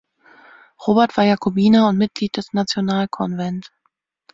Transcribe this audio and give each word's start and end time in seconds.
Robert 0.87 1.15
war 1.15 1.25
Jakobiner 1.25 1.87
und 1.87 1.99
Mitglied 1.99 2.35
des 2.35 2.53
Nationalkonvent. 2.53 3.71